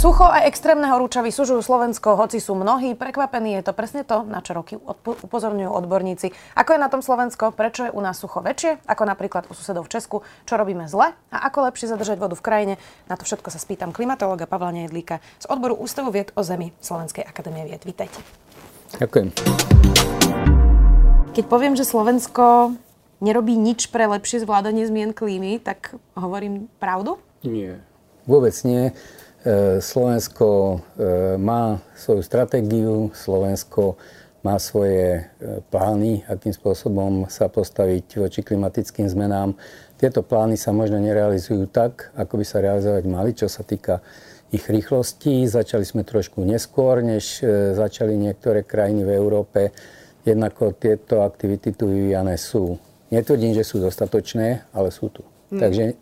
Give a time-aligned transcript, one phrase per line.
[0.00, 3.60] Sucho a extrémne horúčavy sužujú Slovensko, hoci sú mnohí prekvapení.
[3.60, 6.32] Je to presne to, na čo roky upozorňujú odborníci.
[6.56, 7.52] Ako je na tom Slovensko?
[7.52, 10.24] Prečo je u nás sucho väčšie, ako napríklad u susedov v Česku?
[10.48, 11.12] Čo robíme zle?
[11.28, 12.74] A ako lepšie zadržať vodu v krajine?
[13.12, 17.28] Na to všetko sa spýtam klimatológa Pavla Nejedlíka z odboru Ústavu vied o Zemi Slovenskej
[17.28, 17.84] akadémie vied.
[17.84, 18.24] Vítajte.
[18.96, 19.36] Ďakujem.
[21.36, 22.72] Keď poviem, že Slovensko
[23.20, 27.20] nerobí nič pre lepšie zvládanie zmien klímy, tak hovorím pravdu?
[27.44, 27.84] Nie,
[28.24, 28.96] vôbec nie.
[29.40, 30.78] E, Slovensko e,
[31.40, 33.96] má svoju stratégiu, Slovensko
[34.44, 39.56] má svoje e, plány, akým spôsobom sa postaviť voči klimatickým zmenám.
[39.96, 44.04] Tieto plány sa možno nerealizujú tak, ako by sa realizovať mali, čo sa týka
[44.52, 45.48] ich rýchlosti.
[45.48, 47.40] Začali sme trošku neskôr, než
[47.76, 49.72] začali niektoré krajiny v Európe.
[50.24, 52.76] Jednako tieto aktivity tu vyvíjane sú.
[53.08, 55.24] Netvrdím, že sú dostatočné, ale sú tu.
[55.52, 55.60] Hmm.
[55.64, 55.96] Takže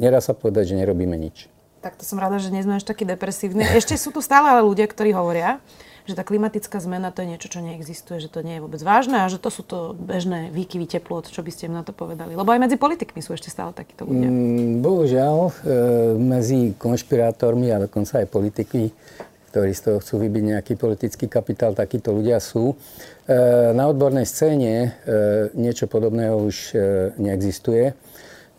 [0.00, 1.51] nedá sa povedať, že nerobíme nič.
[1.82, 3.66] Tak to som rada, že nie sme až takí depresívni.
[3.66, 5.58] Ešte sú tu stále ale ľudia, ktorí hovoria,
[6.06, 9.22] že tá klimatická zmena to je niečo, čo neexistuje, že to nie je vôbec vážne
[9.22, 12.34] a že to sú to bežné výkyvy teplot, čo by ste im na to povedali.
[12.34, 14.26] Lebo aj medzi politikmi sú ešte stále takíto ľudia.
[14.26, 15.50] Mm, bohužiaľ, e,
[16.18, 18.90] medzi konšpirátormi a dokonca aj politikmi,
[19.54, 22.72] ktorí z toho chcú vybiť nejaký politický kapitál, takíto ľudia sú.
[22.72, 22.74] E,
[23.70, 24.88] na odbornej scéne e,
[25.54, 26.76] niečo podobného už e,
[27.20, 27.94] neexistuje.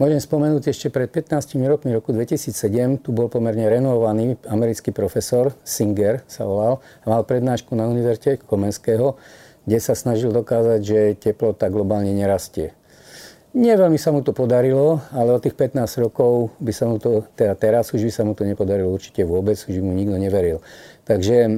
[0.01, 6.25] Môžem spomenúť ešte pred 15 rokmi, roku 2007, tu bol pomerne renovovaný americký profesor, Singer
[6.25, 9.21] sa volal, a mal prednášku na univerzite Komenského,
[9.69, 12.73] kde sa snažil dokázať, že teplota globálne nerastie.
[13.53, 17.29] Nie veľmi sa mu to podarilo, ale od tých 15 rokov by sa mu to,
[17.37, 20.57] teda teraz už by sa mu to nepodarilo určite vôbec, už by mu nikto neveril.
[21.05, 21.51] Takže e,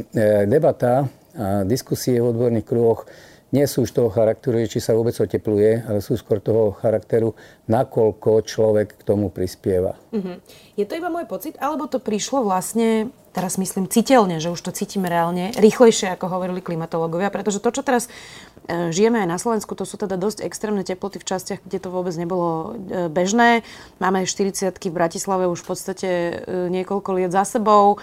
[0.43, 1.07] debata
[1.39, 3.07] a diskusie v odborných kruhoch
[3.53, 7.37] nie sú už toho charakteru, či sa vôbec otepluje, ale sú skôr toho charakteru,
[7.69, 9.93] nakoľko človek k tomu prispieva.
[10.09, 10.41] Uh-huh.
[10.73, 14.71] Je to iba môj pocit, alebo to prišlo vlastne, teraz myslím citeľne, že už to
[14.73, 18.09] cítime reálne, rýchlejšie, ako hovorili klimatológovia, pretože to, čo teraz
[18.65, 21.93] e, žijeme aj na Slovensku, to sú teda dosť extrémne teploty v častiach, kde to
[21.93, 23.61] vôbec nebolo e, bežné.
[24.01, 26.33] Máme 40 v Bratislave už v podstate e,
[26.73, 28.01] niekoľko liet za sebou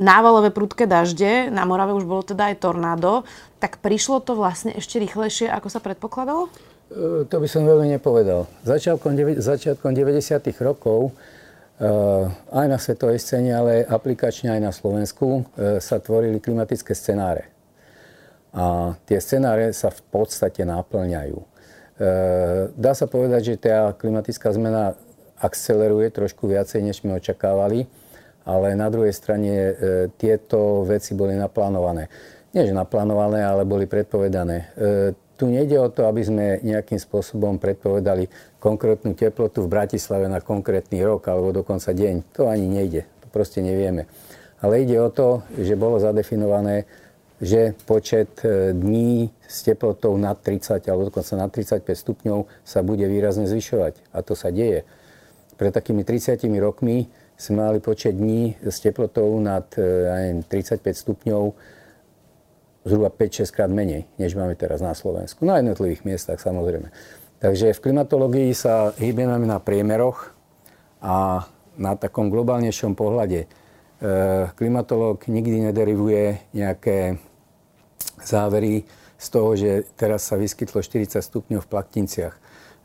[0.00, 3.28] návalové prudké dažde, na Morave už bolo teda aj tornádo,
[3.60, 6.48] tak prišlo to vlastne ešte rýchlejšie, ako sa predpokladalo?
[6.88, 8.48] E, to by som veľmi nepovedal.
[8.64, 10.48] Začiatkom, začiatkom 90.
[10.64, 11.12] rokov
[11.76, 11.90] e,
[12.32, 15.44] aj na svetovej scéne, ale aplikačne aj na Slovensku
[15.80, 17.52] sa tvorili klimatické scenáre.
[18.54, 21.42] A tie scenáre sa v podstate náplňajú.
[22.74, 24.94] Dá sa povedať, že tá klimatická zmena
[25.42, 27.90] akceleruje trošku viacej, než sme očakávali
[28.44, 29.72] ale na druhej strane e,
[30.20, 32.08] tieto veci boli naplánované.
[32.52, 34.56] Nie, že naplánované, ale boli predpovedané.
[34.56, 34.64] E,
[35.34, 38.30] tu nejde o to, aby sme nejakým spôsobom predpovedali
[38.62, 42.36] konkrétnu teplotu v Bratislave na konkrétny rok alebo dokonca deň.
[42.38, 43.02] To ani nejde.
[43.24, 44.06] To proste nevieme.
[44.62, 46.86] Ale ide o to, že bolo zadefinované,
[47.42, 53.04] že počet e, dní s teplotou nad 30 alebo dokonca nad 35 stupňov sa bude
[53.10, 54.14] výrazne zvyšovať.
[54.14, 54.86] A to sa deje.
[55.58, 61.42] Pred takými 30 rokmi sme mali počet dní s teplotou nad e, 35 stupňov
[62.84, 65.42] zhruba 5-6 krát menej, než máme teraz na Slovensku.
[65.48, 66.92] Na jednotlivých miestach samozrejme.
[67.40, 70.32] Takže v klimatológii sa hýbeme na priemeroch
[71.00, 73.44] a na takom globálnejšom pohľade.
[73.44, 73.48] E,
[74.54, 77.18] klimatológ nikdy nederivuje nejaké
[78.22, 78.86] závery
[79.18, 82.34] z toho, že teraz sa vyskytlo 40 stupňov v Plaktinciach.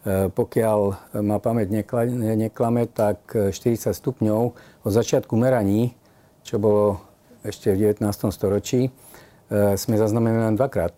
[0.06, 0.80] E, pokiaľ
[1.20, 4.42] ma pamäť neklame, tak 40 stupňov
[4.84, 5.92] od začiatku meraní,
[6.48, 7.04] čo bolo
[7.44, 8.32] ešte v 19.
[8.32, 8.92] storočí, e,
[9.76, 10.96] sme zaznamenali len dvakrát.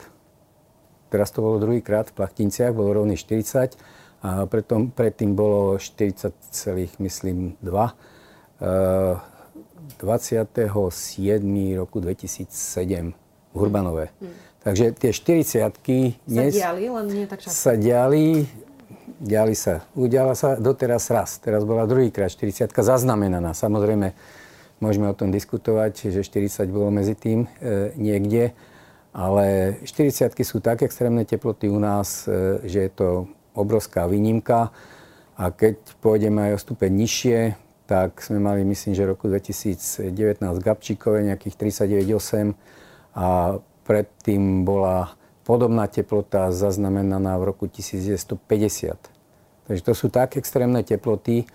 [1.10, 3.76] Teraz to bolo druhýkrát v Plachtinciach, bolo rovný 40
[4.22, 6.32] a pretom, predtým bolo 40,
[7.02, 8.12] myslím 2.
[9.98, 11.76] 27.
[11.76, 13.12] roku 2007
[13.52, 14.14] v Hurbanove.
[14.22, 14.34] Hmm.
[14.62, 17.58] Takže tie 40 sa diali, len nie tak často.
[17.58, 18.46] Sa diali,
[19.20, 19.86] diali sa.
[19.94, 21.38] Udiala sa doteraz raz.
[21.42, 23.54] Teraz bola druhýkrát 40 zaznamenaná.
[23.54, 24.14] Samozrejme,
[24.82, 28.54] môžeme o tom diskutovať, že 40 bolo medzi tým e, niekde.
[29.12, 33.08] Ale 40 sú tak extrémne teploty u nás, e, že je to
[33.54, 34.72] obrovská výnimka.
[35.38, 37.40] A keď pôjdeme aj o stupeň nižšie,
[37.92, 40.16] tak sme mali, myslím, že roku 2019
[40.64, 42.56] Gabčíkové nejakých 39,8
[43.20, 45.12] a predtým bola
[45.42, 48.42] Podobná teplota zaznamenaná v roku 1950.
[49.68, 51.50] Takže to sú tak extrémne teploty,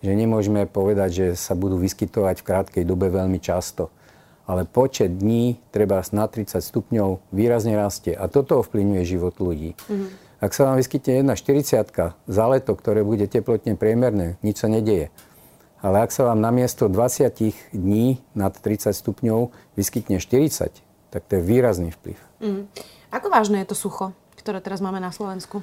[0.00, 3.92] že nemôžeme povedať, že sa budú vyskytovať v krátkej dobe veľmi často.
[4.46, 8.14] ale počet dní treba na 30 stupňov výrazne rastie.
[8.14, 9.74] A toto ovplyvňuje život ľudí.
[9.74, 10.08] Mm-hmm.
[10.38, 11.82] Ak sa vám vyskytne jedna 40
[12.30, 15.10] za leto, ktoré bude teplotne priemerné, nič sa nedieje.
[15.82, 20.78] Ale ak sa vám namiesto 20 dní nad 30 stupňov vyskytne 40,
[21.10, 22.18] tak to je výrazný vplyv.
[22.38, 22.62] Mm.
[23.14, 25.62] Ako vážne je to sucho, ktoré teraz máme na Slovensku?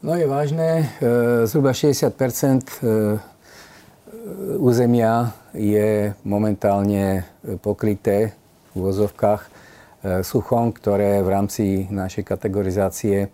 [0.00, 0.90] No je vážne.
[0.98, 2.18] E, zhruba 60 e,
[4.56, 7.28] územia je momentálne
[7.60, 8.32] pokryté
[8.72, 9.48] v úvozovkách e,
[10.24, 13.28] suchom, ktoré v rámci našej kategorizácie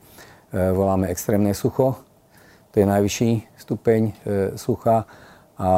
[0.53, 2.03] voláme extrémne sucho.
[2.73, 3.31] To je najvyšší
[3.61, 4.15] stupeň
[4.55, 5.05] sucha.
[5.59, 5.71] A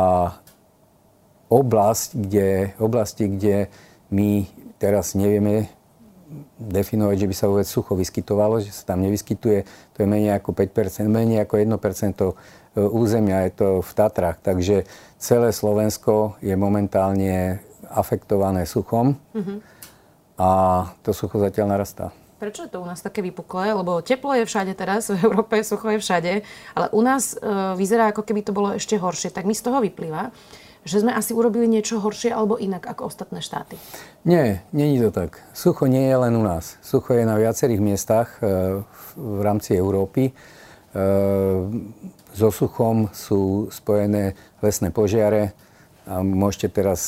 [1.49, 2.49] oblasť, kde,
[2.79, 3.73] oblasti, kde
[4.13, 4.45] my
[4.77, 5.73] teraz nevieme
[6.59, 9.65] definovať, že by sa vôbec sucho vyskytovalo, že sa tam nevyskytuje,
[9.97, 12.33] to je menej ako 5%, menej ako 1% e,
[12.77, 14.39] územia, je to v Tatrách.
[14.45, 14.85] Takže
[15.17, 19.59] celé Slovensko je momentálne afektované suchom mm-hmm.
[20.37, 20.51] a
[21.01, 22.13] to sucho zatiaľ narastá.
[22.39, 23.75] Prečo je to u nás také vypuklé?
[23.75, 26.33] Lebo teplo je všade teraz, v Európe sucho je všade,
[26.77, 27.37] ale u nás e,
[27.75, 29.35] vyzerá, ako keby to bolo ešte horšie.
[29.35, 30.31] Tak mi z toho vyplýva,
[30.89, 33.77] že sme asi urobili niečo horšie alebo inak ako ostatné štáty?
[34.25, 35.45] Nie, není to tak.
[35.53, 36.81] Sucho nie je len u nás.
[36.81, 38.81] Sucho je na viacerých miestach e,
[39.15, 40.33] v rámci Európy.
[40.33, 40.33] E,
[42.33, 44.33] so suchom sú spojené
[44.65, 45.53] lesné požiare
[46.09, 47.01] a môžete teraz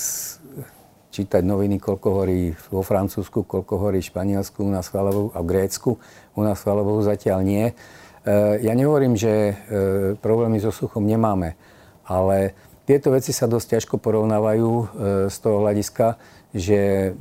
[1.11, 5.97] čítať noviny, koľko horí vo Francúzsku, koľko horí v Španielsku, u nás a v Grécku.
[6.37, 7.65] U nás chvála zatiaľ nie.
[7.67, 7.75] E,
[8.61, 9.57] ja nehovorím, že
[10.21, 11.57] problémy so suchom nemáme,
[12.05, 12.53] ale
[12.85, 14.85] tieto veci sa dosť ťažko porovnávajú e,
[15.29, 16.21] z toho hľadiska,
[16.55, 17.13] že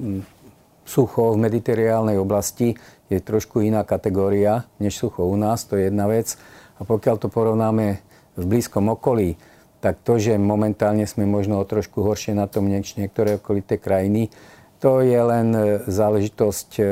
[0.89, 2.73] sucho v mediterionálnej oblasti
[3.13, 6.33] je trošku iná kategória než sucho u nás, to je jedna vec.
[6.79, 8.01] A pokiaľ to porovnáme
[8.39, 9.37] v blízkom okolí,
[9.79, 14.31] tak to, že momentálne sme možno o trošku horšie na tom než niektoré okolité krajiny,
[14.79, 15.61] to je len e,
[15.91, 16.83] záležitosť, e,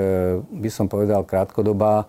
[0.43, 2.03] by som povedal, krátkodobá.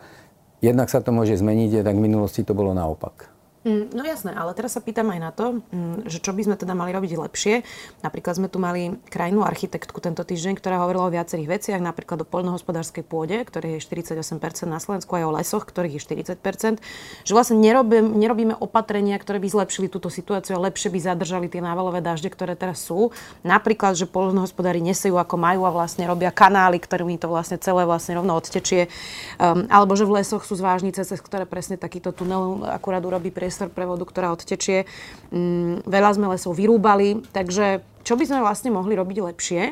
[0.58, 3.30] Jednak sa to môže zmeniť, jednak v minulosti to bolo naopak.
[3.68, 6.56] Mm, no jasné, ale teraz sa pýtam aj na to, mm, že čo by sme
[6.56, 7.54] teda mali robiť lepšie.
[8.00, 12.26] Napríklad sme tu mali krajnú architektku tento týždeň, ktorá hovorila o viacerých veciach, napríklad o
[12.26, 14.24] poľnohospodárskej pôde, ktoré je 48%
[14.64, 16.80] na Slovensku, aj o lesoch, ktorých je 40%.
[17.28, 21.60] Že vlastne nerobím, nerobíme opatrenia, ktoré by zlepšili túto situáciu a lepšie by zadržali tie
[21.60, 23.12] návalové dažde, ktoré teraz sú.
[23.44, 28.16] Napríklad, že poľnohospodári nesejú ako majú a vlastne robia kanály, ktorými to vlastne celé vlastne
[28.16, 28.88] rovno odtečie.
[29.36, 33.57] Um, alebo že v lesoch sú zvážnice, cez ktoré presne takýto tunel akurát urobí priestor
[33.58, 34.86] priestor pre vodu, ktorá odtečie.
[35.34, 39.62] Mm, veľa sme lesov vyrúbali, takže čo by sme vlastne mohli robiť lepšie,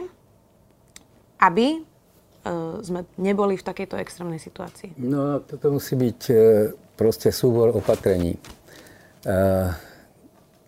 [1.38, 1.80] aby e,
[2.82, 4.98] sme neboli v takejto extrémnej situácii?
[4.98, 6.34] No, toto musí byť e,
[6.98, 8.34] proste súbor opatrení.
[8.34, 8.40] E,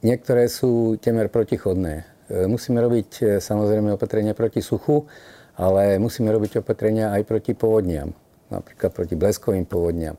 [0.07, 2.07] niektoré sú temer protichodné.
[2.29, 5.09] Musíme robiť samozrejme opatrenia proti suchu,
[5.57, 8.13] ale musíme robiť opatrenia aj proti povodniam.
[8.53, 10.13] Napríklad proti bleskovým povodniam.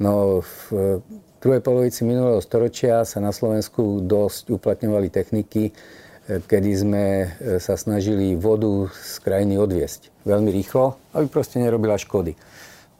[0.00, 0.96] No, v
[1.42, 5.72] druhej polovici minulého storočia sa na Slovensku dosť uplatňovali techniky, e,
[6.38, 7.26] kedy sme e,
[7.58, 12.38] sa snažili vodu z krajiny odviesť veľmi rýchlo, aby proste nerobila škody.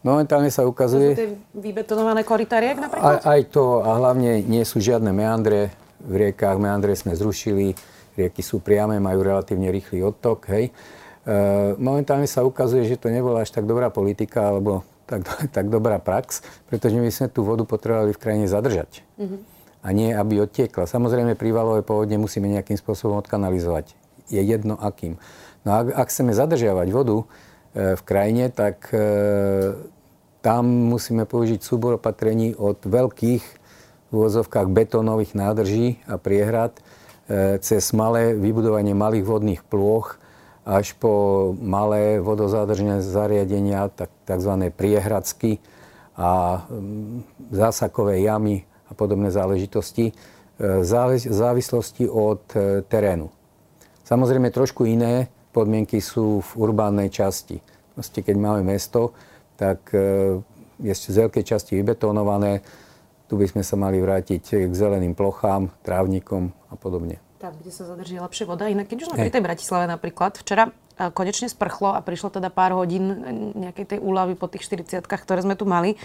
[0.02, 1.14] Momentálne sa ukazuje...
[1.14, 3.22] To sú tie vybetonované korytá riek napríklad?
[3.22, 5.70] Aj, aj to a hlavne nie sú žiadne meandre
[6.02, 6.58] v riekách.
[6.58, 7.78] Meandre sme zrušili,
[8.18, 10.50] rieky sú priame, majú relatívne rýchly odtok.
[10.50, 10.74] Hej.
[11.22, 11.32] E,
[11.78, 14.82] momentálne sa ukazuje, že to nebola až tak dobrá politika, alebo
[15.12, 16.40] tak, tak dobrá prax,
[16.73, 19.04] pretože my sme tú vodu potrebovali v krajine zadržať.
[19.21, 19.40] Mm-hmm.
[19.83, 20.87] A nie, aby odtiekla.
[20.88, 23.99] Samozrejme, prívalové povodne musíme nejakým spôsobom odkanalizovať.
[24.31, 25.19] Je jedno akým.
[25.66, 27.25] No a ak, ak chceme zadržiavať vodu e,
[27.99, 29.02] v krajine, tak e,
[30.38, 33.45] tam musíme použiť súbor opatrení od veľkých
[34.09, 36.78] v úvozovkách betónových nádrží a priehrad
[37.26, 40.22] e, cez malé vybudovanie malých vodných plôch
[40.62, 44.71] až po malé vodozádržné zariadenia, tak, tzv.
[44.71, 45.59] priehradsky
[46.14, 50.14] a mm, zásakové jamy a podobné záležitosti
[50.59, 53.26] v e, závislosti od e, terénu.
[54.07, 57.59] Samozrejme trošku iné podmienky sú v urbánnej časti.
[57.97, 59.16] Proste keď máme mesto,
[59.59, 60.38] tak e,
[60.78, 62.62] je z veľkej časti vybetonované.
[63.26, 67.82] Tu by sme sa mali vrátiť k zeleným plochám, trávnikom a podobne tam, kde sa
[67.82, 68.70] zadrží lepšie voda.
[68.70, 72.54] Inak keď už sme pri tej Bratislave napríklad, včera e, konečne sprchlo a prišlo teda
[72.54, 73.16] pár hodín e,
[73.66, 75.99] nejakej tej úlavy po tých 40 ktoré sme tu mali.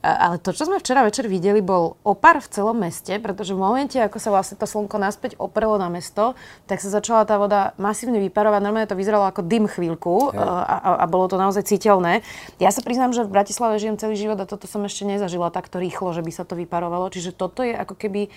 [0.00, 3.60] E, ale to, čo sme včera večer videli, bol opar v celom meste, pretože v
[3.60, 6.32] momente, ako sa vlastne to slnko naspäť oprelo na mesto,
[6.64, 8.64] tak sa začala tá voda masívne vyparovať.
[8.64, 12.24] Normálne to vyzeralo ako dym chvíľku a, a, a bolo to naozaj citeľné.
[12.56, 15.76] Ja sa priznám, že v Bratislave žijem celý život a toto som ešte nezažila takto
[15.76, 17.12] rýchlo, že by sa to vyparovalo.
[17.12, 18.32] Čiže toto je ako keby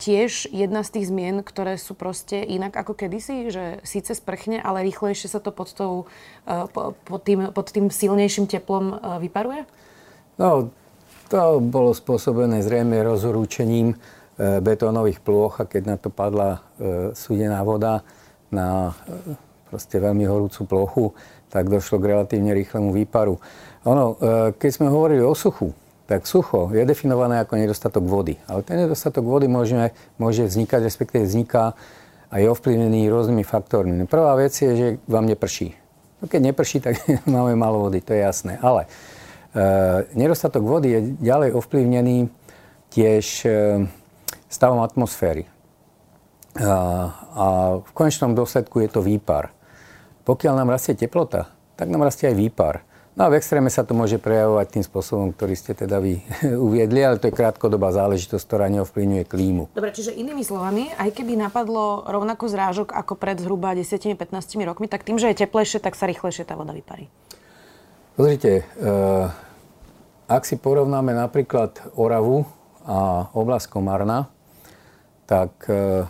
[0.00, 4.86] tiež jedna z tých zmien, ktoré sú proste inak ako kedysi, že síce sprchne, ale
[4.88, 6.08] rýchlejšie sa to pod, tou,
[6.48, 9.62] e, pod, tým, pod tým silnejším teplom e, vyparuje?
[10.40, 10.72] No,
[11.28, 13.94] to bolo spôsobené zrejme rozhorúčením
[14.40, 16.64] betónových plôch a keď na to padla
[17.12, 18.00] súdená voda
[18.48, 18.96] na
[19.68, 21.04] proste veľmi horúcu plochu,
[21.52, 23.36] tak došlo k relatívne rýchlemu výparu.
[23.84, 24.16] Ono,
[24.56, 25.76] keď sme hovorili o suchu,
[26.10, 28.34] tak sucho je definované ako nedostatok vody.
[28.50, 31.78] Ale ten nedostatok vody môže, môže vznikať, respektíve vzniká
[32.26, 33.94] a je ovplyvnený rôznymi faktormi.
[33.94, 35.70] No, prvá vec je, že vám neprší.
[36.18, 36.98] No keď neprší, tak
[37.30, 38.58] máme málo vody, to je jasné.
[38.58, 38.90] Ale
[39.54, 39.68] e,
[40.18, 42.26] nedostatok vody je ďalej ovplyvnený
[42.90, 43.50] tiež e,
[44.50, 45.46] stavom atmosféry.
[46.58, 46.74] A,
[47.38, 47.46] a
[47.86, 49.54] v konečnom dôsledku je to výpar.
[50.26, 52.82] Pokiaľ nám rastie teplota, tak nám rastie aj výpar.
[53.18, 56.22] No a v extréme sa to môže prejavovať tým spôsobom, ktorý ste teda vy
[56.70, 59.62] uviedli, ale to je krátkodobá záležitosť, ktorá neovplyvňuje klímu.
[59.74, 64.14] Dobre, čiže inými slovami, aj keby napadlo rovnako zrážok ako pred zhruba 10-15
[64.62, 67.10] rokmi, tak tým, že je teplejšie, tak sa rýchlejšie tá voda vyparí.
[68.14, 69.26] Pozrite, eh,
[70.30, 72.46] ak si porovnáme napríklad Oravu
[72.86, 74.30] a oblasť Komarna,
[75.26, 76.06] tak eh,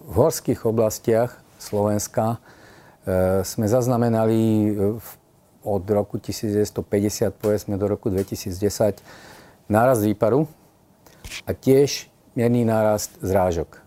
[0.00, 2.40] v horských oblastiach Slovenska
[3.04, 4.40] eh, sme zaznamenali
[4.96, 5.10] v
[5.64, 9.00] od roku 1950 povedzme do roku 2010
[9.68, 10.48] nárast výparu
[11.46, 13.82] a tiež mierný nárast zrážok.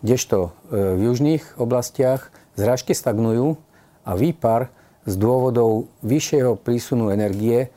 [0.00, 0.38] Kdežto
[0.70, 3.58] e, v južných oblastiach zrážky stagnujú
[4.06, 4.70] a výpar
[5.04, 7.70] z dôvodov vyššieho prísunu energie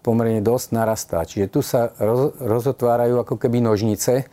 [0.00, 1.26] pomerne dosť narastá.
[1.26, 4.22] Čiže tu sa roz, rozotvárajú ako keby nožnice.
[4.22, 4.24] E,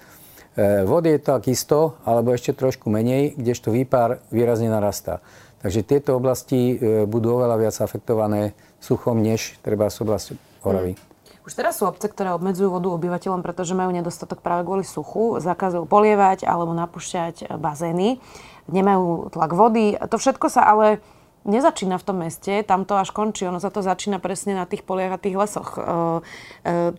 [0.85, 5.19] vody je tak isto, alebo ešte trošku menej, kdežto výpar výrazne narastá.
[5.63, 8.51] Takže tieto oblasti e, budú oveľa viac afektované
[8.83, 10.33] suchom, než treba z oblasti
[10.67, 10.99] Oravy.
[10.99, 11.11] Hmm.
[11.43, 15.83] Už teraz sú obce, ktoré obmedzujú vodu obyvateľom, pretože majú nedostatok práve kvôli suchu, zakazujú
[15.87, 18.19] polievať alebo napúšťať e, bazény,
[18.67, 19.95] nemajú tlak vody.
[19.95, 20.99] To všetko sa ale
[21.43, 24.83] nezačína v tom meste, tam to až končí, ono sa to začína presne na tých
[24.83, 25.75] poliach a tých lesoch.
[25.75, 25.83] E, e,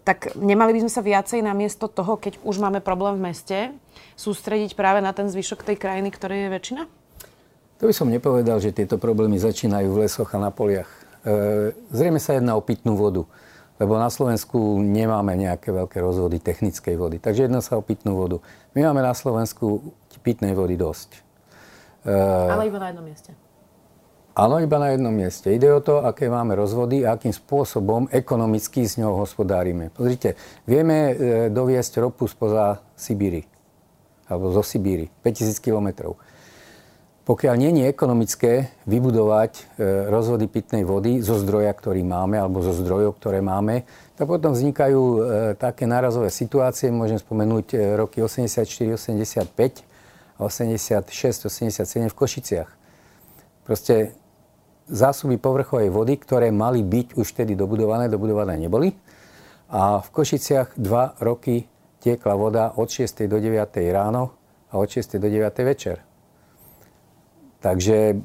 [0.05, 3.59] tak nemali by sme sa viacej namiesto toho, keď už máme problém v meste,
[4.17, 6.83] sústrediť práve na ten zvyšok tej krajiny, ktorej je väčšina?
[7.85, 10.89] To by som nepovedal, že tieto problémy začínajú v lesoch a na poliach.
[11.21, 13.29] E, zrejme sa jedná o pitnú vodu,
[13.77, 17.21] lebo na Slovensku nemáme nejaké veľké rozvody technickej vody.
[17.21, 18.41] Takže jedná sa o pitnú vodu.
[18.73, 19.93] My máme na Slovensku
[20.25, 21.21] pitnej vody dosť.
[22.09, 22.17] E,
[22.49, 23.37] Ale iba na jednom mieste.
[24.33, 25.53] Áno, iba na jednom mieste.
[25.53, 29.93] Ide o to, aké máme rozvody a akým spôsobom ekonomicky s ňou hospodárime.
[29.93, 31.13] Pozrite, vieme e,
[31.53, 33.45] doviesť ropu spoza Sibíry,
[34.25, 36.17] alebo zo Sibíry, 5000 kilometrov.
[37.25, 38.53] Pokiaľ nie je ekonomické
[38.85, 39.63] vybudovať e,
[40.13, 45.01] rozvody pitnej vody zo zdroja, ktorý máme, alebo zo zdrojov, ktoré máme, tak potom vznikajú
[45.01, 45.19] e,
[45.57, 46.93] také nárazové situácie.
[46.93, 49.49] Môžem spomenúť e, roky 84-85
[50.37, 52.71] a 86-87 v Košiciach.
[53.65, 54.13] Proste
[54.85, 58.93] zásoby povrchovej vody, ktoré mali byť už vtedy dobudované, dobudované neboli.
[59.73, 61.65] A v Košiciach dva roky
[62.05, 63.25] tiekla voda od 6.
[63.25, 63.65] do 9.
[63.97, 64.37] ráno
[64.69, 65.17] a od 6.
[65.17, 65.41] do 9.
[65.65, 66.14] večer.
[67.65, 68.21] Takže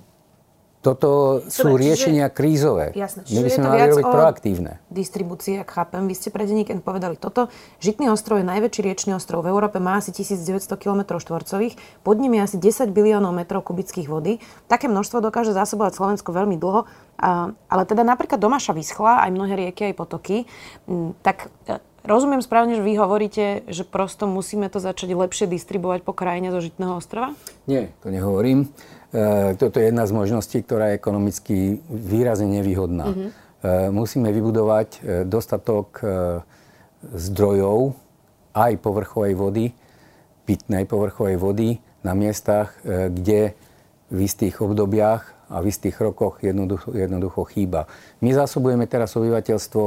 [0.80, 2.86] toto sú Dobre, riešenia čiže, krízové.
[2.96, 4.72] Jasné, My by sme mali robiť proaktívne.
[4.88, 6.08] Distribúcii, ak chápem.
[6.08, 7.52] Vy ste pre denník povedali toto.
[7.84, 12.40] Žitný ostrov je najväčší riečný ostrov v Európe, má asi 1900 km štvorcových, pod ním
[12.40, 14.40] je asi 10 biliónov metrov kubických vody.
[14.72, 16.88] Také množstvo dokáže zásobovať Slovensko veľmi dlho,
[17.20, 20.48] a, ale teda napríklad Domaša vyschla, aj mnohé rieky, aj potoky.
[21.20, 26.16] Tak e, Rozumiem správne, že vy hovoríte, že prosto musíme to začať lepšie distribuovať po
[26.16, 27.36] krajine zo Žitného ostrova?
[27.68, 28.72] Nie, to nehovorím.
[29.10, 31.58] E, toto je jedna z možností, ktorá je ekonomicky
[31.90, 33.10] výrazne nevýhodná.
[33.10, 33.30] Mm-hmm.
[33.92, 36.00] Musíme vybudovať e, dostatok
[37.00, 37.96] zdrojov
[38.56, 39.66] aj povrchovej vody,
[40.44, 41.70] pitnej povrchovej vody
[42.04, 43.56] na miestach, kde
[44.10, 47.88] v istých obdobiach a v istých rokoch jednoducho, jednoducho chýba.
[48.20, 49.86] My zásobujeme teraz obyvateľstvo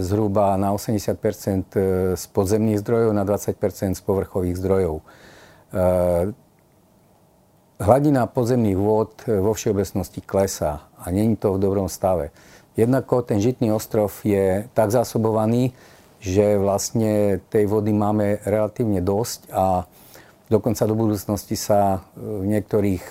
[0.00, 5.04] zhruba na 80% z podzemných zdrojov, na 20% z povrchových zdrojov
[7.78, 12.32] hladina podzemných vôd e, vo všeobecnosti klesá a není to v dobrom stave.
[12.76, 15.72] Jednako ten žitný ostrov je tak zásobovaný,
[16.20, 19.84] že vlastne tej vody máme relatívne dosť a
[20.48, 23.04] dokonca do budúcnosti sa e, v niektorých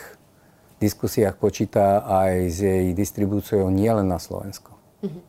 [0.81, 4.75] diskusiách počíta aj s jej distribúciou nielen na Slovensko.
[5.01, 5.23] Mm-hmm.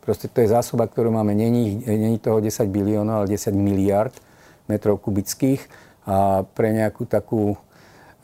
[0.00, 4.16] Proste to je zásoba, ktorú máme, není, není toho 10 biliónov, ale 10 miliard
[4.64, 5.60] metrov kubických
[6.08, 7.60] a pre nejakú takú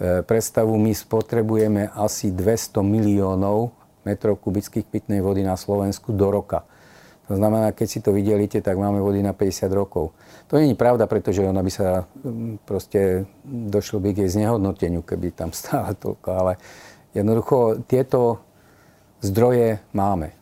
[0.00, 3.70] predstavu, my spotrebujeme asi 200 miliónov
[4.04, 6.66] metrov kubických pitnej vody na Slovensku do roka.
[7.24, 10.12] To znamená, keď si to vydelíte, tak máme vody na 50 rokov.
[10.52, 15.00] To nie je pravda, pretože ona by sa mm, proste došlo by k jej znehodnoteniu,
[15.00, 16.52] keby tam stála toľko, ale
[17.16, 18.44] jednoducho tieto
[19.24, 20.36] zdroje máme.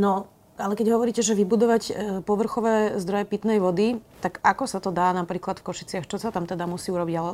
[0.00, 4.92] No, ale keď hovoríte, že vybudovať e, povrchové zdroje pitnej vody, tak ako sa to
[4.92, 6.04] dá napríklad v Košiciach?
[6.04, 7.14] Čo sa tam teda musí urobiť?
[7.16, 7.30] Ale,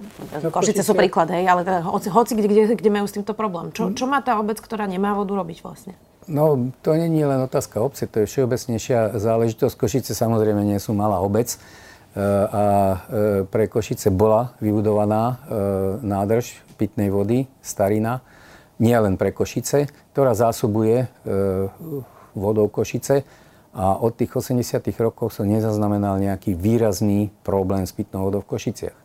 [0.47, 3.35] no, Košice sú príklad, hej, ale teda hoci, hoci kde, kde, kde majú s týmto
[3.35, 3.75] problém.
[3.75, 5.93] Čo, čo má tá obec, ktorá nemá vodu robiť vlastne?
[6.31, 9.75] No, to je len otázka obce, to je všeobecnejšia záležitosť.
[9.75, 11.59] Košice samozrejme nie sú malá obec e,
[12.23, 12.97] a e,
[13.51, 15.43] pre Košice bola vybudovaná
[16.01, 18.23] nádrž pitnej vody, starina,
[18.79, 21.09] nie len pre Košice, ktorá zásobuje
[22.37, 23.25] vodou Košice
[23.77, 28.97] a od tých 80 rokov som nezaznamenal nejaký výrazný problém s pitnou vodou v Košiciach.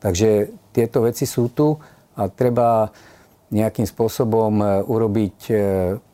[0.00, 1.78] Takže tieto veci sú tu
[2.14, 2.90] a treba
[3.50, 5.54] nejakým spôsobom e, urobiť e,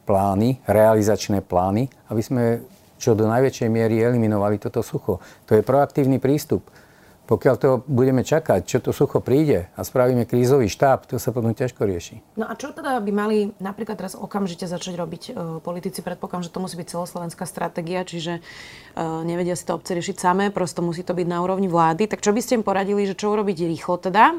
[0.09, 2.45] plány, realizačné plány, aby sme
[2.97, 5.21] čo do najväčšej miery eliminovali toto sucho.
[5.45, 6.65] To je proaktívny prístup.
[7.27, 11.51] Pokiaľ to budeme čakať, čo to sucho príde a spravíme krízový štáb, to sa potom
[11.51, 12.23] ťažko rieši.
[12.39, 16.07] No a čo teda by mali napríklad teraz okamžite začať robiť e, politici?
[16.07, 18.41] Predpokladám, že to musí byť celoslovenská stratégia, čiže e,
[19.27, 22.07] nevedia si to obce riešiť samé, prosto musí to byť na úrovni vlády.
[22.07, 24.39] Tak čo by ste im poradili, že čo urobiť rýchlo teda?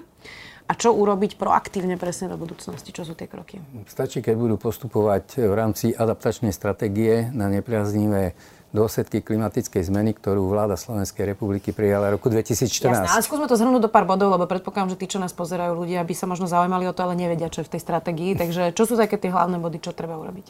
[0.67, 2.91] A čo urobiť proaktívne presne do budúcnosti?
[2.91, 3.63] Čo sú tie kroky?
[3.87, 8.35] Stačí, keď budú postupovať v rámci adaptačnej stratégie na nepriaznivé
[8.75, 12.67] dôsledky klimatickej zmeny, ktorú vláda Slovenskej republiky prijala roku 2014.
[12.83, 15.71] Jasné, ale skúsme to zhrnúť do pár bodov, lebo predpokladám, že tí, čo nás pozerajú
[15.75, 18.31] ľudia, by sa možno zaujímali o to, ale nevedia, čo je v tej stratégii.
[18.35, 20.45] Takže čo sú také tie hlavné body, čo treba urobiť?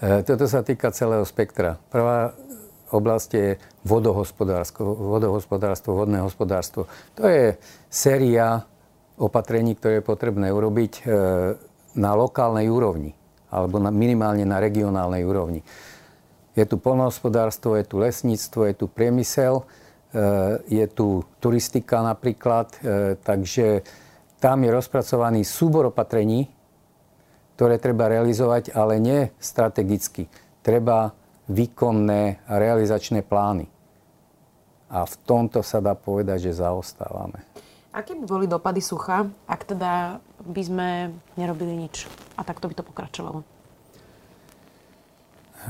[0.00, 1.76] E, toto sa týka celého spektra.
[1.92, 2.32] Prvá
[2.90, 3.48] oblasť je
[3.86, 6.90] vodohospodárstvo, vodohospodárstvo, vodné hospodárstvo.
[7.20, 7.54] To je
[7.86, 8.64] séria
[9.20, 11.02] opatrení, ktoré je potrebné urobiť e,
[12.00, 13.12] na lokálnej úrovni
[13.50, 15.60] alebo na, minimálne na regionálnej úrovni.
[16.58, 23.14] Je tu polnohospodárstvo, je tu lesníctvo, je tu priemysel, eh, je tu turistika napríklad, eh,
[23.22, 23.86] takže
[24.40, 26.48] tam je rozpracovaný súbor opatrení,
[27.54, 30.26] ktoré treba realizovať, ale nie strategicky.
[30.64, 31.12] Treba
[31.50, 33.68] výkonné a realizačné plány.
[34.90, 37.46] A v tomto sa dá povedať, že zaostávame.
[37.90, 40.88] Aké by boli dopady sucha, ak teda by sme
[41.34, 42.06] nerobili nič
[42.38, 43.59] a takto by to pokračovalo?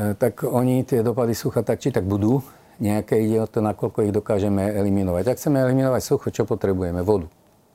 [0.00, 2.40] E, tak oni tie dopady sucha tak či tak budú.
[2.80, 5.24] Nejaké ide o to, nakoľko ich dokážeme eliminovať.
[5.28, 7.04] Ak chceme eliminovať sucho, čo potrebujeme?
[7.04, 7.28] Vodu.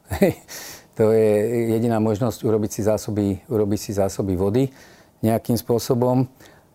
[0.98, 1.30] to je
[1.78, 4.74] jediná možnosť urobiť si zásoby, urobiť si zásoby vody
[5.22, 6.26] nejakým spôsobom.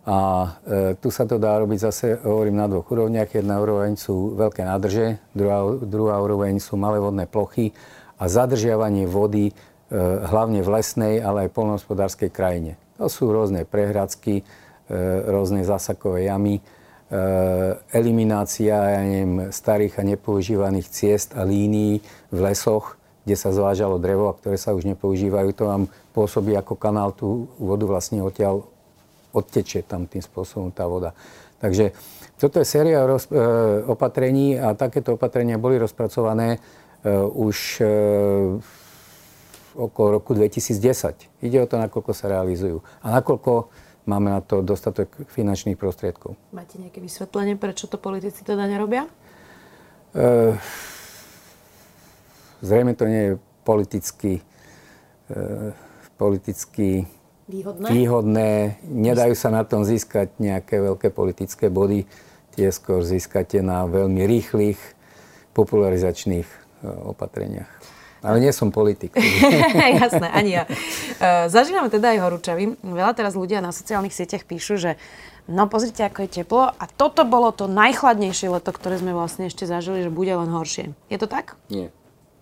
[0.07, 0.17] A
[0.63, 3.35] e, tu sa to dá robiť zase, hovorím, na dvoch úrovniach.
[3.35, 7.75] Jedna úroveň sú veľké nádrže, druhá, druhá úroveň sú malé vodné plochy
[8.15, 9.53] a zadržiavanie vody e,
[10.31, 12.79] hlavne v lesnej, ale aj polnohospodárskej krajine.
[12.95, 14.70] To sú rôzne prehradsky, E,
[15.31, 16.61] rôzne zásakové jamy, e,
[17.95, 24.27] eliminácia ja neviem, starých a nepoužívaných ciest a línií v lesoch, kde sa zvážalo drevo
[24.27, 25.49] a ktoré sa už nepoužívajú.
[25.55, 28.67] To vám pôsobí ako kanál, tú vodu vlastne odtiaľ
[29.31, 31.15] odtečie tam tým spôsobom tá voda.
[31.63, 31.95] Takže
[32.35, 33.37] toto je séria roz, e,
[33.87, 36.59] opatrení a takéto opatrenia boli rozpracované
[37.33, 37.81] už
[39.75, 41.31] okolo roku 2010.
[41.41, 42.83] Ide o to, nakoľko sa realizujú.
[43.03, 43.71] A nakoľko
[44.05, 46.37] máme na to dostatok finančných prostriedkov.
[46.53, 49.05] Máte nejaké vysvetlenie, prečo to politici teda nerobia?
[50.11, 50.55] E,
[52.61, 53.33] zrejme to nie je
[53.63, 54.41] politicky,
[55.29, 55.71] e,
[56.17, 57.05] politicky
[57.47, 57.87] výhodné?
[57.89, 58.49] výhodné.
[58.85, 62.05] Nedajú sa na tom získať nejaké veľké politické body.
[62.51, 64.79] Tie skôr získate na veľmi rýchlych
[65.55, 67.90] popularizačných e, opatreniach.
[68.21, 69.17] Ale nie som politik.
[70.01, 70.63] Jasné, ani ja.
[71.17, 72.77] E, zažívame teda aj horúčavy.
[72.85, 74.91] Veľa teraz ľudia na sociálnych sieťach píšu, že
[75.49, 79.65] no pozrite, ako je teplo a toto bolo to najchladnejšie leto, ktoré sme vlastne ešte
[79.65, 80.93] zažili, že bude len horšie.
[81.09, 81.57] Je to tak?
[81.73, 81.89] Nie.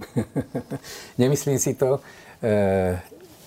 [1.21, 2.03] Nemyslím si to.
[2.43, 2.99] E,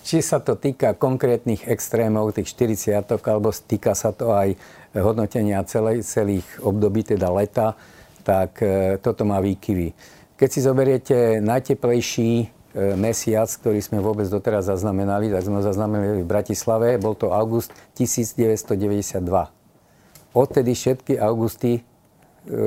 [0.03, 4.57] či sa to týka konkrétnych extrémov, tých 40 alebo týka sa to aj
[4.97, 7.77] hodnotenia celej, celých období, teda leta,
[8.27, 9.95] tak e, toto má výkyvy.
[10.33, 12.45] Keď si zoberiete najteplejší e,
[12.97, 17.69] mesiac, ktorý sme vôbec doteraz zaznamenali, tak sme ho zaznamenali v Bratislave, bol to august
[17.95, 19.21] 1992.
[20.33, 21.81] Odtedy všetky augusty e,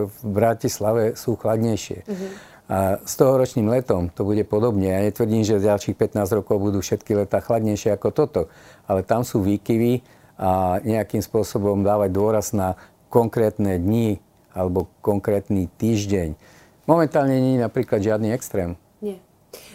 [0.07, 2.07] v Bratislave sú chladnejšie.
[2.07, 2.31] Uh-huh.
[2.67, 4.91] A s tohoročným letom to bude podobne.
[4.91, 8.43] Ja netvrdím, že v ďalších 15 rokov budú všetky leta chladnejšie ako toto,
[8.91, 10.03] ale tam sú výkyvy
[10.39, 12.75] a nejakým spôsobom dávať dôraz na
[13.11, 14.19] konkrétne dni
[14.51, 16.56] alebo konkrétny týždeň
[16.87, 18.79] Momentálne nie je napríklad žiadny extrém.
[19.03, 19.19] Nie.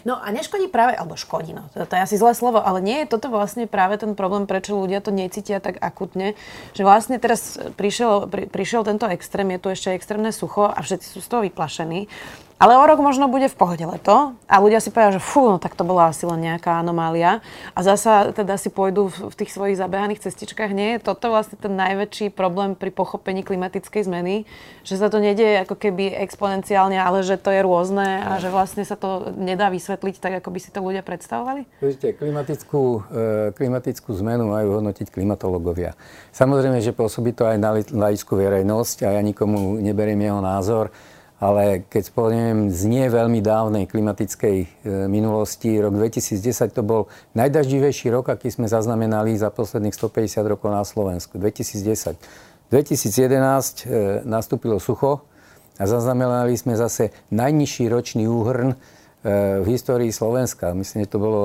[0.02, 3.02] No a neškodí práve, alebo škodí, no to, to je asi zlé slovo, ale nie
[3.02, 6.34] je toto vlastne práve ten problém, prečo ľudia to necítia tak akutne,
[6.74, 11.06] že vlastne teraz prišiel, pri, prišiel tento extrém, je tu ešte extrémne sucho a všetci
[11.06, 12.10] sú z toho vyplašení.
[12.62, 15.58] Ale o rok možno bude v pohode leto a ľudia si povedia, že fú, no
[15.58, 17.42] tak to bola asi len nejaká anomália.
[17.74, 20.70] A zasa teda si pôjdu v, tých svojich zabehaných cestičkách.
[20.70, 24.46] Nie je toto vlastne ten najväčší problém pri pochopení klimatickej zmeny,
[24.86, 28.86] že sa to nedieje ako keby exponenciálne, ale že to je rôzne a že vlastne
[28.86, 31.66] sa to nedá vysvetliť tak, ako by si to ľudia predstavovali?
[31.82, 35.98] Viete, klimatickú, e, klimatickú zmenu majú hodnotiť klimatológovia.
[36.30, 40.94] Samozrejme, že pôsobí to aj na laickú verejnosť a ja nikomu neberiem jeho názor
[41.42, 44.66] ale keď spomeniem z nie veľmi dávnej klimatickej e,
[45.10, 46.38] minulosti, rok 2010
[46.70, 51.42] to bol najdaždivejší rok, aký sme zaznamenali za posledných 150 rokov na Slovensku.
[51.42, 52.14] 2010.
[52.70, 55.26] 2011 e, nastúpilo sucho
[55.82, 58.76] a zaznamenali sme zase najnižší ročný úhrn e,
[59.58, 60.78] v histórii Slovenska.
[60.78, 61.42] Myslím, že to bolo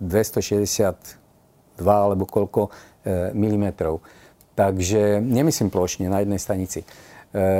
[0.00, 2.72] 262 alebo koľko
[3.36, 4.00] milimetrov.
[4.56, 6.88] Takže nemyslím plošne na jednej stanici.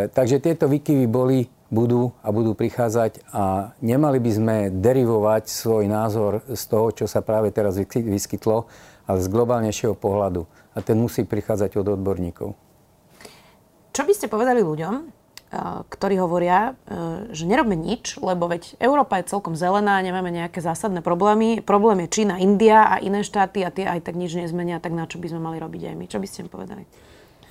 [0.08, 1.44] Takže tieto výkyvy boli
[1.74, 7.18] budú a budú prichádzať a nemali by sme derivovať svoj názor z toho, čo sa
[7.26, 8.70] práve teraz vyskytlo,
[9.10, 10.46] ale z globálnejšieho pohľadu.
[10.74, 12.54] A ten musí prichádzať od odborníkov.
[13.94, 15.06] Čo by ste povedali ľuďom, eh,
[15.87, 21.02] ktorí hovoria, eh, že nerobme nič, lebo veď Európa je celkom zelená, nemáme nejaké zásadné
[21.02, 21.62] problémy.
[21.62, 25.06] Problém je Čína, India a iné štáty a tie aj tak nič nezmenia, tak na
[25.06, 26.06] čo by sme mali robiť aj my?
[26.10, 26.87] Čo by ste im povedali?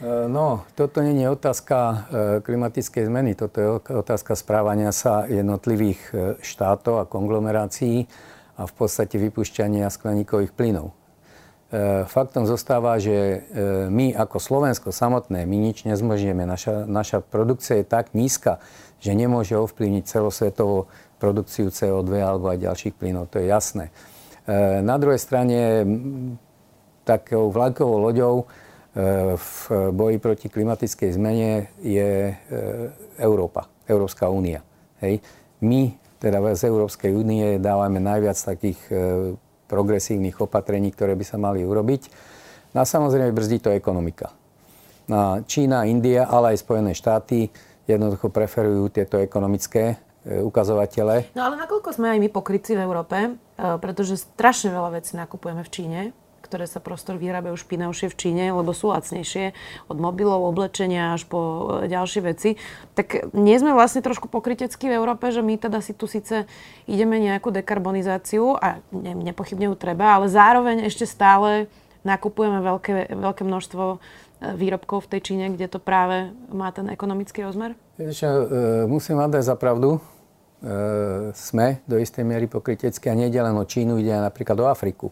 [0.04, 1.96] E, no, toto nie je otázka e,
[2.44, 6.14] klimatickej zmeny, toto je otázka správania sa jednotlivých e,
[6.44, 8.12] štátov a konglomerácií
[8.60, 10.94] a v podstate vypušťania skleníkových plynov.
[12.06, 13.50] Faktom zostáva, že
[13.90, 16.46] my ako Slovensko samotné, my nič nezmožíme.
[16.46, 18.62] Naša, naša produkcia je tak nízka,
[19.02, 20.86] že nemôže ovplyvniť celosvetovo
[21.18, 23.34] produkciu CO2 alebo aj ďalších plynov.
[23.34, 23.90] To je jasné.
[24.86, 25.82] Na druhej strane
[27.10, 28.46] takou vlajkovou loďou
[28.94, 29.50] v
[29.90, 32.34] boji proti klimatickej zmene je e,
[33.18, 34.62] Európa, Európska únia.
[35.02, 35.18] Hej.
[35.66, 38.94] My teda z Európskej únie dávame najviac takých e,
[39.66, 42.02] progresívnych opatrení, ktoré by sa mali urobiť.
[42.78, 44.30] No a samozrejme brzdí to ekonomika.
[45.10, 47.50] No Čína, India, ale aj Spojené štáty
[47.90, 51.34] jednoducho preferujú tieto ekonomické e, ukazovatele.
[51.34, 53.18] No ale nakoľko sme aj my pokryci v Európe,
[53.58, 56.02] pretože strašne veľa vecí nakupujeme v Číne,
[56.54, 59.58] ktoré sa prostor vyrábajú špinavšie v Číne, lebo sú lacnejšie,
[59.90, 61.42] od mobilov, oblečenia až po
[61.82, 62.62] e, ďalšie veci.
[62.94, 66.46] Tak nie sme vlastne trošku pokryteckí v Európe, že my teda si tu síce
[66.86, 71.66] ideme nejakú dekarbonizáciu a ne, nepochybne ju treba, ale zároveň ešte stále
[72.06, 73.98] nakupujeme veľké, veľké množstvo e,
[74.54, 77.74] výrobkov v tej Číne, kde to práve má ten ekonomický rozmer?
[77.98, 78.30] Ešte,
[78.86, 79.98] musím vám dať za pravdu.
[81.34, 85.10] sme do istej miery pokryteckí a nie len o Čínu, ide aj napríklad o Afriku.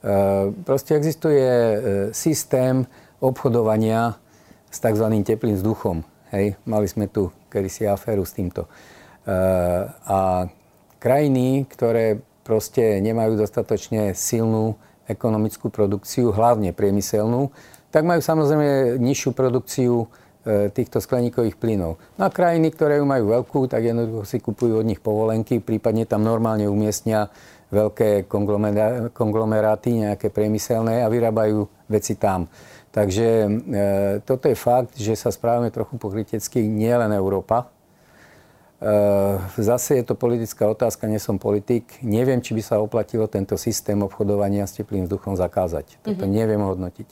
[0.00, 1.78] Eh, proste existuje eh,
[2.16, 2.88] systém
[3.20, 4.16] obchodovania
[4.72, 5.04] s tzv.
[5.20, 6.00] teplým vzduchom.
[6.32, 8.64] Hej, mali sme tu kedysi aféru s týmto.
[8.64, 10.48] Eh, a
[10.96, 17.52] krajiny, ktoré proste nemajú dostatočne silnú ekonomickú produkciu, hlavne priemyselnú,
[17.92, 20.08] tak majú samozrejme nižšiu produkciu
[20.72, 22.00] týchto skleníkových plynov.
[22.16, 26.08] No a krajiny, ktoré ju majú veľkú, tak jednoducho si kupujú od nich povolenky, prípadne
[26.08, 27.28] tam normálne umiestnia
[27.70, 28.26] veľké
[29.14, 32.50] konglomeráty, nejaké priemyselné a vyrábajú veci tam.
[32.90, 33.48] Takže e,
[34.26, 37.70] toto je fakt, že sa správame trochu pokrytecky, nie len Európa.
[38.82, 38.94] E,
[39.62, 41.86] zase je to politická otázka, nie som politik.
[42.02, 46.02] Neviem, či by sa oplatilo tento systém obchodovania s teplým vzduchom zakázať.
[46.02, 46.34] Toto mm-hmm.
[46.34, 47.08] neviem hodnotiť.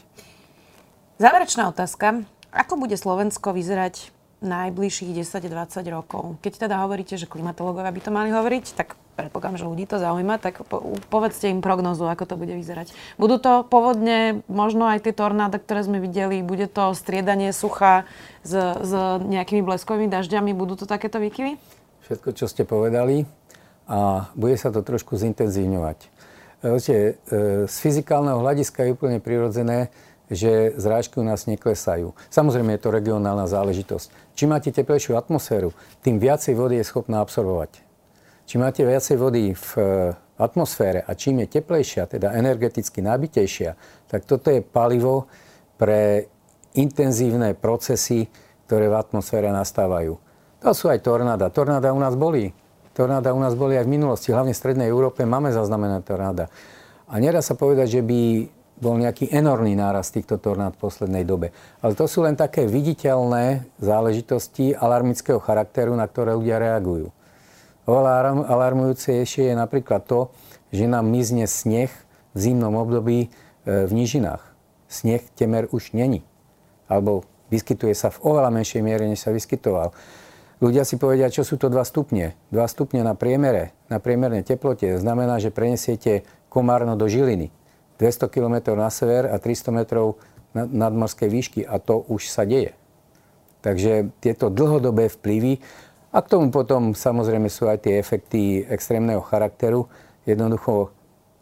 [1.22, 2.26] Záverečná otázka.
[2.50, 4.10] Ako bude Slovensko vyzerať
[4.42, 6.42] najbližších 10-20 rokov?
[6.42, 10.38] Keď teda hovoríte, že klimatológovia by to mali hovoriť, tak predpokladám, že ľudí to zaujíma,
[10.38, 10.62] tak
[11.10, 12.94] povedzte im prognozu, ako to bude vyzerať.
[13.18, 18.06] Budú to povodne, možno aj tie tornáda, ktoré sme videli, bude to striedanie sucha
[18.46, 18.92] s, s
[19.26, 21.58] nejakými bleskovými dažďami, budú to takéto výkyvy?
[22.06, 23.26] Všetko, čo ste povedali
[23.90, 25.98] a bude sa to trošku zintenzívňovať.
[26.58, 27.10] Viete, e,
[27.66, 29.90] z fyzikálneho hľadiska je úplne prirodzené,
[30.28, 32.12] že zrážky u nás neklesajú.
[32.28, 34.36] Samozrejme je to regionálna záležitosť.
[34.36, 35.72] Čím máte teplejšiu atmosféru,
[36.04, 37.87] tým viacej vody je schopná absorbovať.
[38.48, 39.82] Čím máte viacej vody v e,
[40.40, 43.76] atmosfére a čím je teplejšia, teda energeticky nabitejšia,
[44.08, 45.28] tak toto je palivo
[45.76, 46.32] pre
[46.72, 48.24] intenzívne procesy,
[48.64, 50.16] ktoré v atmosfére nastávajú.
[50.64, 51.52] To sú aj tornáda.
[51.52, 52.48] Tornáda u nás boli.
[52.96, 56.48] Tornáda u nás boli aj v minulosti, hlavne v Strednej Európe máme zaznamenané tornáda.
[57.04, 58.48] A nedá sa povedať, že by
[58.80, 61.52] bol nejaký enormný náraz týchto tornád v poslednej dobe.
[61.84, 67.12] Ale to sú len také viditeľné záležitosti alarmického charakteru, na ktoré ľudia reagujú.
[67.88, 70.28] Oveľa alarmujúcejšie je napríklad to,
[70.68, 71.88] že nám mizne sneh
[72.36, 73.28] v zimnom období e,
[73.64, 74.44] v nížinách.
[74.92, 76.20] Sneh temer už není.
[76.84, 79.96] Alebo vyskytuje sa v oveľa menšej miere, než sa vyskytoval.
[80.60, 82.36] Ľudia si povedia, čo sú to 2 stupne.
[82.52, 87.48] 2 stupne na priemere, na priemernej teplote znamená, že prenesiete Komárno do Žiliny.
[87.96, 90.20] 200 km na sever a 300 metrov
[90.52, 92.76] nadmorskej výšky a to už sa deje.
[93.58, 95.58] Takže tieto dlhodobé vplyvy
[96.08, 99.92] a k tomu potom samozrejme sú aj tie efekty extrémneho charakteru.
[100.24, 100.92] Jednoducho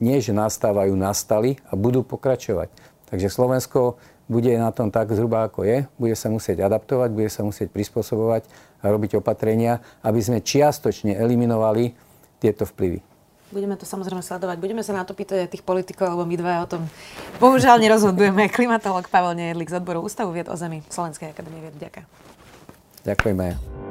[0.03, 2.69] nie, že nastávajú, nastali a budú pokračovať.
[3.07, 7.47] Takže Slovensko bude na tom tak zhruba ako je, bude sa musieť adaptovať, bude sa
[7.47, 8.43] musieť prispôsobovať
[8.83, 11.95] a robiť opatrenia, aby sme čiastočne eliminovali
[12.43, 13.01] tieto vplyvy.
[13.55, 14.59] Budeme to samozrejme sledovať.
[14.59, 16.83] Budeme sa na to pýtať aj tých politikov, lebo my dva o tom
[17.39, 18.51] bohužiaľ nerozhodujeme.
[18.59, 21.79] Klimatolog Pavel Nejedlik z odboru Ústavu vied o Zemi Slovenskej akadémie vied.
[21.79, 22.07] Ďakujem.
[23.07, 23.86] Ďakujeme.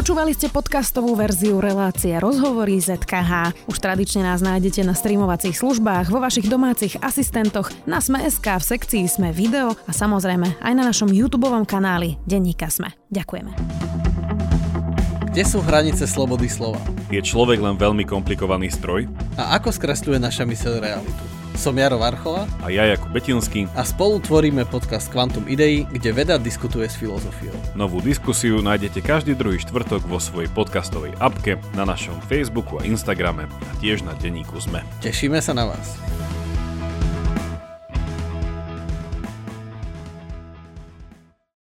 [0.00, 3.52] Počúvali ste podcastovú verziu relácie Rozhovory ZKH.
[3.68, 9.04] Už tradične nás nájdete na streamovacích službách, vo vašich domácich asistentoch, na Sme.sk, v sekcii
[9.04, 12.96] Sme video a samozrejme aj na našom YouTube kanáli Denníka Sme.
[13.12, 13.52] Ďakujeme.
[15.36, 16.80] Kde sú hranice slobody slova?
[17.12, 19.04] Je človek len veľmi komplikovaný stroj?
[19.36, 21.39] A ako skresľuje naša myseľ realitu?
[21.60, 26.40] Som Jaro Varchola a ja Jakub Betinský a spolu tvoríme podcast Quantum Idei, kde veda
[26.40, 27.52] diskutuje s filozofiou.
[27.76, 33.44] Novú diskusiu nájdete každý druhý štvrtok vo svojej podcastovej apke, na našom Facebooku a Instagrame
[33.44, 34.80] a tiež na denníku ZME.
[35.04, 36.00] Tešíme sa na vás.